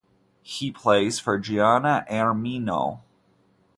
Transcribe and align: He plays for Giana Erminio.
He 0.41 0.71
plays 0.71 1.19
for 1.19 1.37
Giana 1.37 2.07
Erminio. 2.09 3.01